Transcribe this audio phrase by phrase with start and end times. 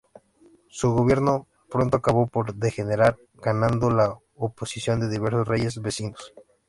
[0.67, 6.33] Su gobierno pronto acabó por degenerar, ganando la oposición de diversos reyes vecinos.